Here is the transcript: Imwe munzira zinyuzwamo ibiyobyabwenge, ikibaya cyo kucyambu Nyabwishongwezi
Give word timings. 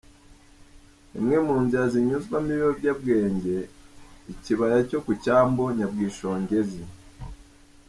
Imwe 1.17 1.37
munzira 1.45 1.85
zinyuzwamo 1.93 2.49
ibiyobyabwenge, 2.53 3.57
ikibaya 4.31 4.79
cyo 4.89 4.99
kucyambu 5.05 5.63
Nyabwishongwezi 5.77 6.83